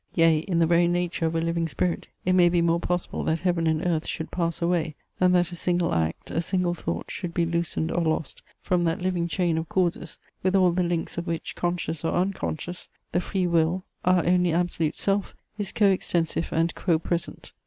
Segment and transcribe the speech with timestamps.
[0.15, 3.41] Yea, in the very nature of a living spirit, it may be more possible that
[3.41, 7.35] heaven and earth should pass away, than that a single act, a single thought, should
[7.35, 11.27] be loosened or lost from that living chain of causes, with all the links of
[11.27, 16.97] which, conscious or unconscious, the free will, our only absolute Self, is coextensive and co
[16.97, 17.51] present.